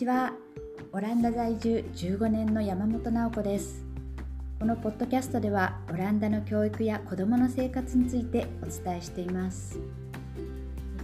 [0.00, 0.32] ちは。
[0.92, 3.84] オランダ在住15年の山本直子です。
[4.58, 9.78] このポッドキャストではオランダの教育や子どもの生活についてお伝えしています。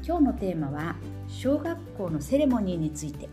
[0.03, 0.97] 今日のテーマは
[1.29, 3.29] 小学校のセレモニーについて。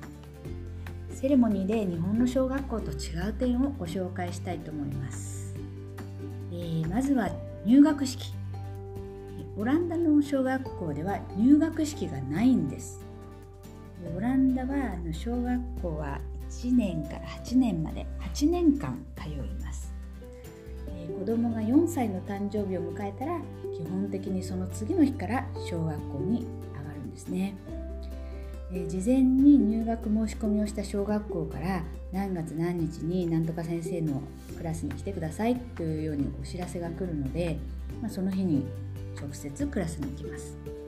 [1.12, 5.56] セレモニーで日本の小学校と違う点をご紹介したいと思います、
[6.52, 7.30] えー、まずは
[7.66, 8.34] 入学式。
[9.56, 13.03] オランダの小学校では入学式がないんです。
[14.16, 19.94] オランダは小学校は1年から8年まで8年間通います、
[20.88, 23.40] えー、子供が4歳の誕生日を迎えたら
[23.76, 26.46] 基本的にその次の日から小学校に
[26.78, 27.56] 上がるんですね、
[28.72, 34.22] え、事前に入学申し込みをした小学校から何月何日に何とか先生の
[34.58, 37.58] クラスに来てくださいというようにお知らせが来るので、
[38.02, 38.66] まあ、その日に
[39.20, 40.83] 直接クラスに行きます。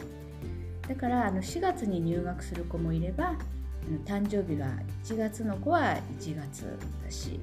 [0.88, 3.36] だからあの4月に入学する子もいれば
[4.06, 4.68] 誕生日が
[5.04, 6.66] 1月の子は1月
[7.04, 7.40] だし、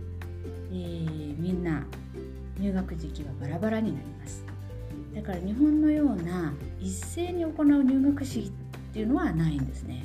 [0.71, 1.85] えー、みんな
[2.59, 4.45] 入学時期はバラバラになります。
[5.15, 8.51] だから日本のような一斉に行う入学式っ
[8.93, 10.03] ていうのはないんですね、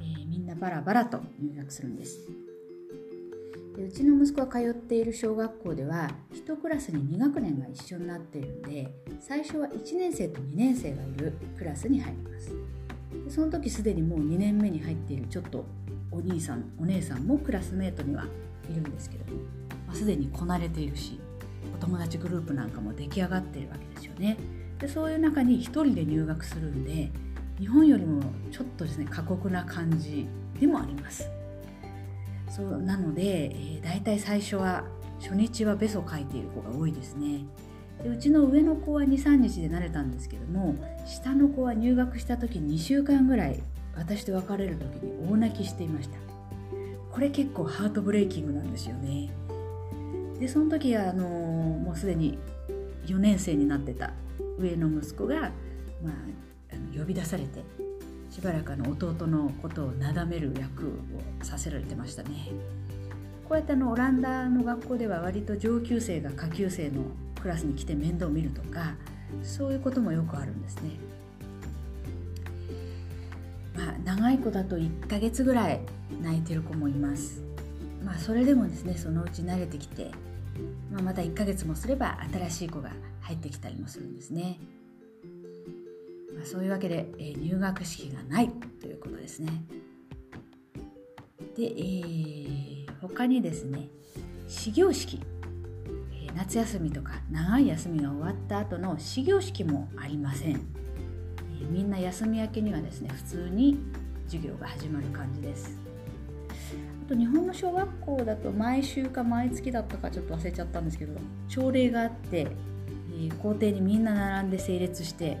[0.00, 2.47] えー、みんなバラバラと入学するんです。
[3.78, 12.48] でうちの息子が通っている小学校では1クラスに2学年が一緒になっているので最初は1年生と2年生がいるクラスに入ります。
[13.24, 15.64] でその時すでにもう2年目に入っているちょっと
[16.10, 18.24] お兄さんお姉さんもクラスメートには
[18.68, 19.42] いるんですけども、
[19.86, 21.20] まあ、すでにこなれているし
[21.72, 24.36] お友達グループなんかも出来上がっているわけですよね。
[24.80, 27.12] でそういう中に1人で入学するんで
[27.60, 30.26] 日本よりもちょっとですね過酷な感じ
[30.58, 31.30] でもあります。
[32.48, 34.84] そうなので、えー、大体最初は
[35.20, 37.44] 初日はベソ書いている子が多いですね。
[38.02, 43.60] でうちの上の子は23日で慣れたんですけども下の子は入学した時2週間ぐらい
[43.96, 46.16] 私と別れる時に大泣きしていました。
[47.10, 49.30] これ結構ハートブレイキングなんですよね。
[50.38, 52.38] でその時はあのもうすでに
[53.06, 54.12] 4年生になってた
[54.58, 55.50] 上の息子が、
[56.02, 56.12] まあ、
[56.72, 57.64] あの呼び出されて
[58.38, 62.52] しばらくの弟のことをなだめる役をさせられてましたね
[63.48, 67.02] こうやってあのオランダの学校では割と上級生が下級生の
[67.42, 68.94] クラスに来て面倒を見るとか
[69.42, 70.90] そういうこともよくあるんですね。
[73.76, 75.80] まあ、長い子だと1ヶ月ぐらい
[76.20, 77.42] 泣いてる子もいます。
[78.04, 80.12] まあ、それでもですねそのうち慣れてきて、
[80.92, 82.90] まあ、また1ヶ月もすれば新しい子が
[83.22, 84.60] 入ってきたりもするんですね。
[86.38, 88.48] まあ、そういうわけで、えー、入学式がない
[88.80, 89.50] ということですね。
[91.56, 93.88] で、えー、他にですね
[94.46, 95.20] 始業式、
[96.12, 103.76] えー、夏休みとか長い休みが終わった後の始業式もありません、えー、みんな休み明けにはですね普通に
[104.26, 105.76] 授業が始まる感じです。
[107.04, 111.18] あと日本の小学校だと毎週か毎月だったかちょっと忘れちゃったんですけど
[111.48, 112.46] 朝礼があって、
[113.10, 115.38] え校庭にみんな並んで整列して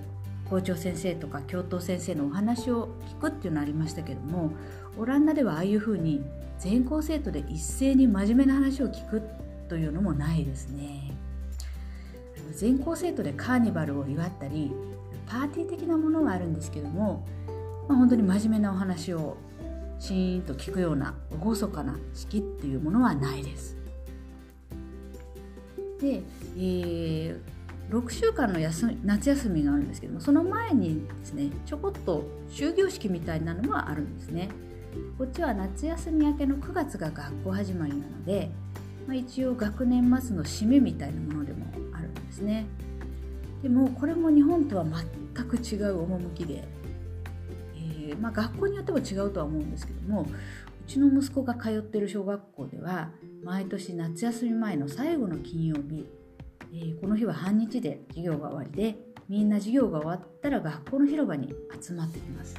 [0.50, 2.88] 校長先生とか教頭先生のお話を
[3.20, 4.52] 聞くっていうのありましたけども
[4.98, 6.24] オランダではああいうふうに
[6.58, 9.22] 全校生徒で一斉に真面目な話を聞く
[9.68, 11.12] というのもないですね
[12.52, 14.72] 全校生徒でカーニバルを祝ったり
[15.26, 17.26] パーティー的なものはあるんですけども、
[17.86, 19.36] まあ、本当に真面目なお話を
[19.98, 23.76] シーンと聞くような厳かな式っていうものはないです。
[26.00, 26.22] で、
[26.56, 27.40] えー、
[27.90, 34.48] 6週間の休み夏休みがあるんですけどもその前にですねちょこっと終業式みたいなのはあるんですね。
[35.16, 38.50] こっちは夏休み明けの9月が学校始まりなので、
[39.06, 42.66] まあ、一応学年末の締めみたいなものでもあるんですね。
[43.62, 46.64] でもこれも日本とは全く違う趣で、
[47.76, 50.26] えー、まあ、学校によっても違うとは思うんですけどもう
[50.88, 53.10] ちの息子が通ってる小学校では
[53.44, 56.06] 毎年夏休み前の最後の金曜日
[56.72, 58.96] えー、この日は半日で授業が終わりで
[59.28, 62.54] みんな授業が終わったら学校の広場に集まってきます。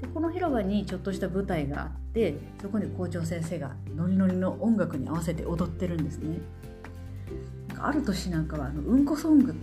[0.00, 6.38] でこの広場にちょっとした舞台があってそこに校長先生がノリノリの音楽に合わせて踊ってるんですね。
[7.78, 9.54] ある年なんかはあのうんこソング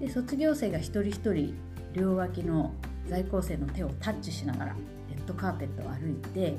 [0.00, 1.54] で卒業生が一人一人
[1.94, 2.74] 両脇の
[3.08, 4.76] 在校生の手をタッチしながら
[5.10, 6.54] レッドカーペットを歩いて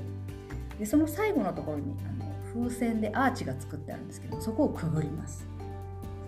[0.80, 5.55] でその最後のところにあの風船でアーチが作ってあるんですけどそこをくぐります。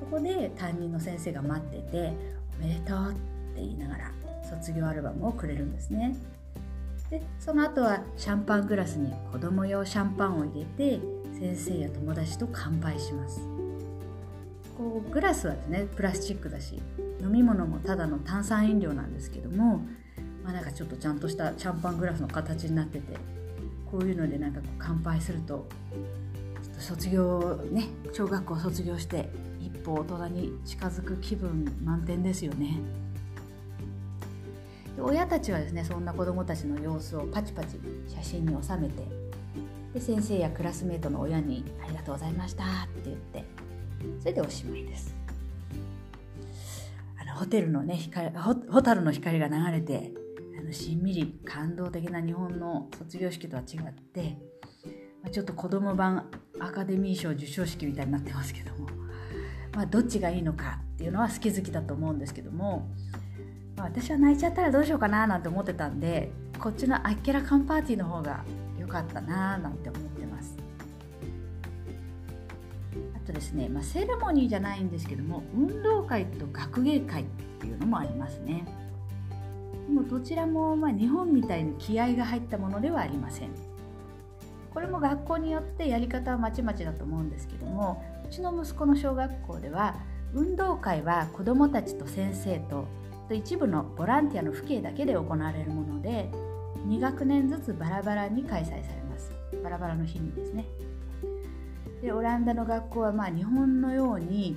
[0.09, 2.13] こで担任の先生が待ってて
[2.59, 3.19] 「おめでとう」って
[3.57, 4.11] 言いながら
[4.49, 6.15] 卒業アルバムをくれるんですね。
[7.09, 10.99] でその後はシャンパングラスに子供用シャンパンを入れて
[11.39, 13.41] 先生や友達と乾杯します。
[14.77, 16.79] こうグラスはですねプラスチックだし
[17.21, 19.79] 飲み物もただの炭酸飲料なんですけども、
[20.43, 23.17] まあ、なんかちょっとちゃんとしたシャンパングラスの形になってて
[23.89, 25.67] こういうのでなんかこう乾杯すると
[26.77, 29.29] 卒業ね小学校卒業して
[29.67, 32.79] 一歩大人に近づく気分満点ですよね。
[34.95, 39.03] で親たちはですねそんな子どもたちの様子をパチパチ写真に収めて
[39.93, 43.45] で先生やクラスメートの親に「ありがとうございました」って言って
[44.19, 45.15] それでおしまいです。
[47.19, 50.13] あのホテルのね光ホタルの光が流れて
[50.59, 54.37] あのしんみり感動的な日本の卒業式とは違って、
[55.23, 56.29] ま、ちょっと子供版
[56.59, 58.86] アカデミー賞授賞式みたいになってますけども、
[59.77, 62.89] まあ、どっちがいいのかっていうのは好き好きだと思うんですけども、
[63.75, 68.43] まあ、私は泣いちゃったらどうしようかななんて思ってたんでこっちのあっけらかんパーティーの方が
[68.79, 70.57] 良かったななんて思ってます。
[73.15, 77.25] あとですね、まあ、セレモニーじゃないんですけども運動会と学芸会っ
[77.59, 78.65] ていうのもありますね。
[79.87, 83.51] でもどちらもま日本みたいに気合が入ったものではありません。
[84.73, 89.95] これも学校によってやり方はまちまちだと思うんですけどもちの息子の小学校では
[90.33, 92.87] 運動会は子どもたちと先生と
[93.33, 96.29] 一部のボランティアの父兄だけで行われるもので
[96.87, 99.31] 2学年ずつバラバラに開催されます。
[99.63, 100.65] バラバラの日にですね。
[102.01, 104.55] でオランダの学校はまあ日本のように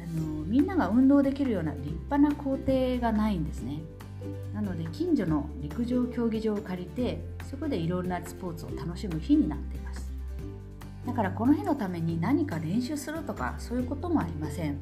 [0.00, 3.80] あのみんなが運動できるような立派な校庭がないんですね。
[4.54, 10.07] なので近所の陸上競技場を借りてそこでいろんなスポーツを楽しむ日になっています。
[11.08, 14.78] だからこの日のために何か練習するとかそういうこともありません。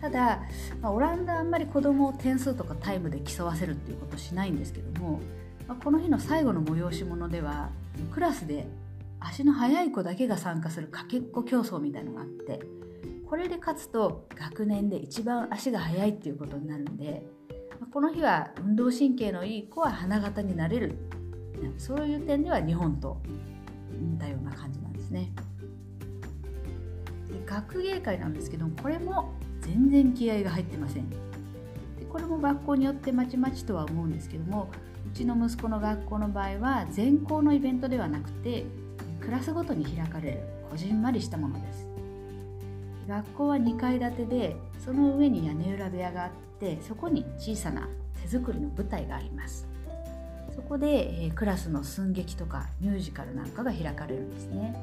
[0.00, 0.42] ただ、
[0.80, 5.20] ま、オランダあんまり子供を点数とかタイムで競わせるっていうことしないんですけども、
[5.66, 7.70] ま、この日の最後の催し物では
[8.12, 8.68] クラスで
[9.18, 12.60] 足の速い子だけが参加するかけっこ競争みたいのがあって
[13.26, 17.26] これで勝つと学年で一番足が速いっていうことになるんで、
[17.80, 20.96] ま、この日は運動神経のいい子は花形になれる。
[21.78, 23.20] そういう点では日本と
[23.90, 25.30] 似たような感じなんですね。
[27.28, 31.08] で学芸会なんですけどこれも全然気合が入ってません。
[31.10, 31.16] で
[32.10, 34.70] これも学校によってまちまちとは思うんですけども
[35.06, 38.64] うちの息子の学校の場合は全校のイベントではなくて
[39.20, 40.40] クラスごとに開かれる
[40.70, 41.86] こじんまりしたものです。
[43.08, 47.88] 学校は2階建てでその上に屋根裏部屋があってそこに小さな
[48.22, 49.71] 手作りの舞台があります。
[50.54, 54.76] そこで、え、クラスの寸劇とかミュージカルなんかが開かれるんですね。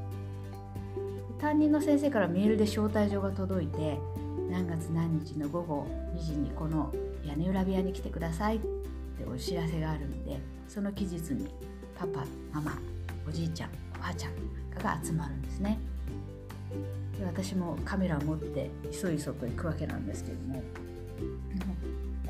[1.39, 3.97] 担任の先生からメールで招待状が届いて
[4.49, 6.93] 何月何日の午後2時にこの
[7.25, 11.47] 屋根裏部屋に来てくださいってお知らせがあるんでその期日に
[11.97, 12.77] パパママ
[13.27, 14.33] おじいちゃんおばあちゃん
[14.83, 15.79] が集まるんですね。
[17.17, 20.63] で私もカメラを持っていそいそと行くわけなんですけども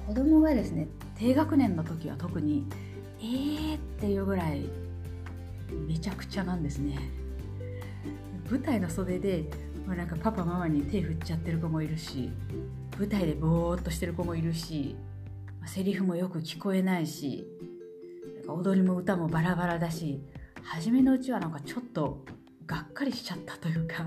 [0.07, 2.65] 子供がですね低学年の時は特に
[3.19, 4.63] えーっていうぐらい
[5.87, 6.97] めちゃくちゃなんですね
[8.49, 9.45] 舞台の袖で
[9.89, 12.29] まあ、なんかパパママに手振っちゃってる子もいるし
[12.99, 14.95] 舞台でぼーっとしてる子もいるし、
[15.65, 17.47] セリフもよく聞こえないし
[18.47, 20.21] 踊りも歌もバラバラだし
[20.61, 22.23] 初めのうちはなんかちょっと
[22.67, 24.05] がっかりしちゃったというか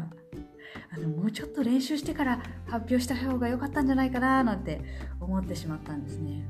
[0.95, 4.83] あのもうちょっと練習してから発表した方が良かったんじゃないかななんて
[5.21, 6.47] 思ってしまったんですね。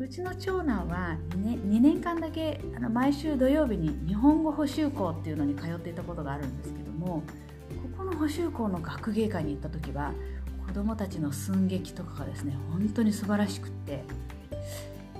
[0.00, 7.24] うちの長男は 2, 年 ,2 年間だけあの毎週土曜日に日本語補習校っていうのに通っていたことがあるんですけども
[7.96, 10.12] ここの補習校の学芸会に行った時は
[10.68, 14.04] 子どもたちの寸劇とかがですね本当に素晴らしくって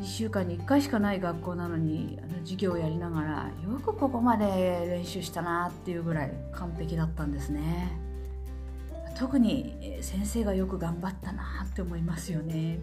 [0.00, 7.98] 1週間に1回しかない学校なのにあの授業をやりながらよくここまで練習したなっていうぐらい完璧だったんですね。
[9.18, 12.78] 特に先生がよく頑張ったなって思いますよね、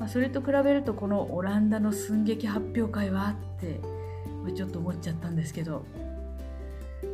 [0.00, 3.80] まあ、それと比べるとこのオランダの寸劇発表会はって
[4.56, 5.84] ちょっと思っちゃったんですけど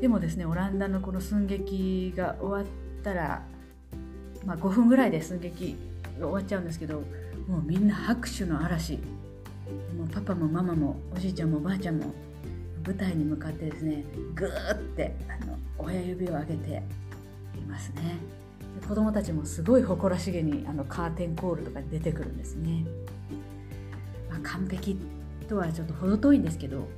[0.00, 3.42] でもですねオランダのこの寸劇が終わったら、
[4.44, 5.76] まあ、5分ぐらいで寸劇
[6.20, 7.02] が終わっちゃうんですけど
[7.48, 8.98] もうみんな拍手の嵐。
[9.96, 12.14] もうパパもママもおじいちゃんもおばあちゃんも
[12.84, 16.82] 舞台に向かってですねグーってあの親指を上げて
[17.56, 18.16] いますね。
[18.86, 22.84] で子供たちもすごい誇らしげにあのカーテンコールとか出てくるんですね、
[24.30, 24.98] まあ、完璧
[25.48, 26.88] とはちょっと程遠いんですけど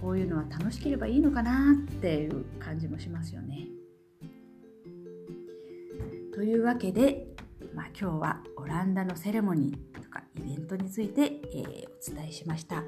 [0.00, 3.66] こういうのは楽しければいいのかなっていう感じもしますよね
[6.34, 7.28] というわけで
[7.74, 12.82] まあ、今日はオランダのセレモニーとかイベントについて、えー、お伝えしました。